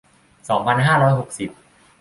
[0.49, 1.49] สองพันห้าร้อยหกสิบ